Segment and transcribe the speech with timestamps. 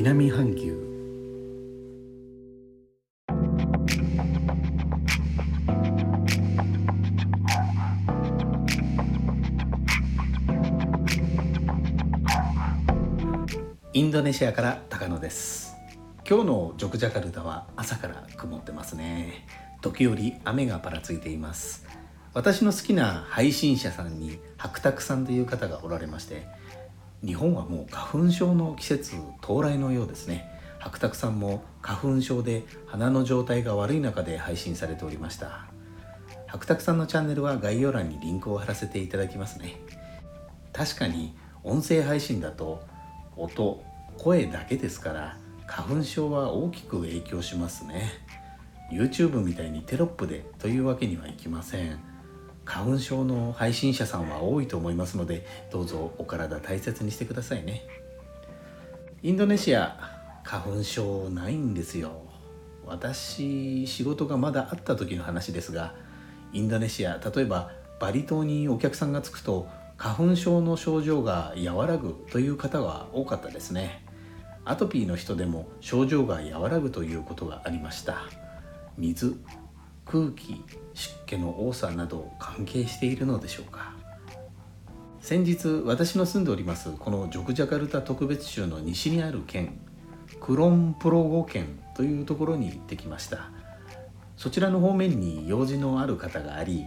[0.00, 0.78] 南半球。
[13.92, 15.74] インドネシアから高野です。
[16.24, 19.48] 今日のジョクジャカルタは朝から曇ってますね。
[19.80, 21.84] 時折雨がぱらついています。
[22.34, 26.46] 私の好きな配信者さんに白沢さんという方がおられまして
[27.24, 30.48] 日本はもう花粉症の季節到来のようですね。
[30.78, 35.66] 白沢さんも花粉症で鼻の状態が悪い中で配信されておりました。
[36.46, 39.80] 白沢さんのチャンネルは概要欄にリンクを貼らせていただきますね。
[40.72, 42.82] 確かに音声配信だと
[43.36, 43.82] 音
[44.16, 48.10] 声だけですから花粉症は大きく影響しますね。
[48.92, 51.98] YouTube みたいにテロップでというわけにはいきません。
[52.68, 57.82] 花粉症の配信者さんは多いと思いますのでどうぞお体大切にしてくださいね。
[59.22, 59.96] インドネシア
[60.44, 62.20] 花粉症ないんですよ。
[62.84, 65.94] 私仕事がまだあった時の話ですが
[66.52, 69.66] インドネシア例えばバリ島にお客さんがつくと
[69.96, 74.04] 花粉症の症状が和らぐという方が多かったですね。
[74.66, 78.24] アトピーの人でも症状が和らぐということがありました。
[78.98, 79.40] 水
[80.10, 80.64] 空気
[80.94, 83.92] 湿気の多さなど関係しているのでしょうか。
[85.20, 89.78] 先日私の住んでおりますこのジョクジャカルタ特別州の西にある県
[90.40, 93.50] クロンプロゴ県というところに行ってきました。
[94.38, 96.86] そちらの方面に用事のある方があり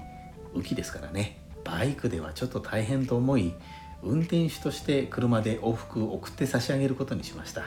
[0.55, 1.41] 雨季ですからね。
[1.63, 3.53] バイクではちょっと大変と思い
[4.01, 7.63] 運転手として車で往復送って差し上げることにしました。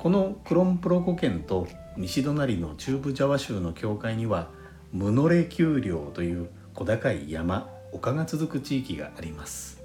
[0.00, 4.48] このクロンプロコ県と西隣の中部ジャワ州の境界には
[4.96, 9.82] ムノレ丘陵という小高い山丘が続く地域があります。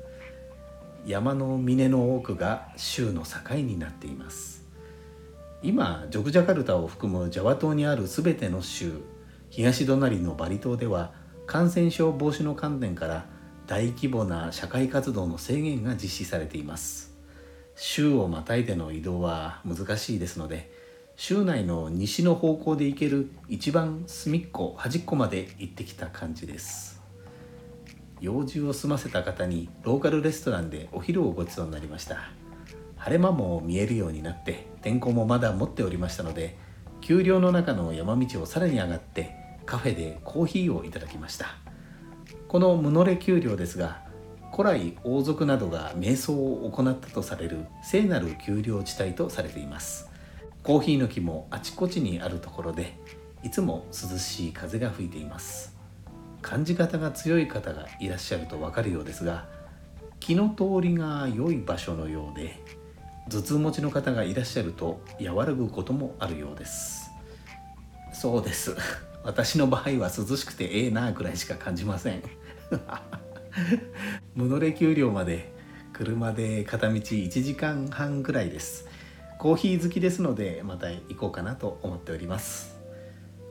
[1.06, 4.64] 山の峰の多くが州の境になっています。
[5.64, 9.02] 今ジョグジャカルタを含むジャワ島にある全ての州
[9.50, 11.12] 東隣のバリ島では
[11.46, 13.26] 感染症防止の観点から
[13.68, 17.14] 大規模な社会活動の制限が実施されています。
[17.76, 20.72] 州をまたいでの移動は難しいですので
[21.24, 27.00] 州内の西の方向で行ける一番隅っこ端っこまで行ってきた感じです。
[28.20, 32.32] 用事を済ませた方にローカルレストランでお昼をごちそうになりました。
[32.96, 36.58] 晴れ間も見えるようになって天候もまだ持っておりましたので
[37.02, 39.36] 丘陵の中の山道をさらに上がって
[39.68, 41.56] カフェでコーヒーをいただきました。
[42.48, 44.02] このムノレ丘陵ですが
[44.52, 50.10] 古来王族などが瞑想を行ったとされる聖なる丘陵地帯とされています。
[50.64, 52.96] コーヒーの木もあちこちにあるところで
[53.42, 55.76] いつも涼しい風が吹いています。
[56.44, 59.48] 感じ方が強い方がいらっしゃるとわかるようですが
[60.20, 62.60] 気の通りが良い場所のようで
[63.30, 67.10] 頭痛持ちの方がいらっしゃると和らぐこともあるようです。
[68.14, 68.76] そうです。
[69.24, 72.22] 私の場合は涼しくてええなぐらいしか感じません。
[74.36, 75.54] ムノレ丘陵まで
[75.94, 78.88] 車で片道1時間半ぐらいです。
[79.42, 82.80] コーヒー好きですのでまた行こうかなと思っております。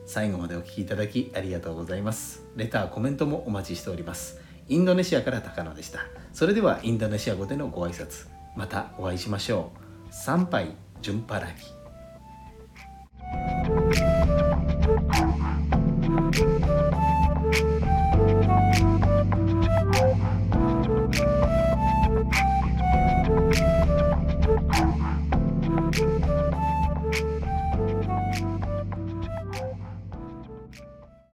[0.05, 2.45] 最後までお聴きいただきありがとうございます。
[2.55, 4.39] レターコメントもお待ちしております。
[4.69, 5.99] インドネシアから高野でした。
[6.31, 9.73] それではインドネシア語でのご挨拶またお会いしましょ
[10.09, 10.13] う。
[10.13, 11.53] 参拝順パラリ
[16.31, 16.90] 「Thank you.